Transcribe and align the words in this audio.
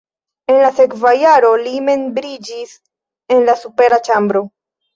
En 0.53 0.55
la 0.61 0.69
sekva 0.77 1.11
jaro 1.23 1.51
li 1.67 1.75
membriĝis 1.91 2.73
en 3.39 3.47
la 3.51 3.59
supera 3.63 4.05
ĉambro. 4.11 4.47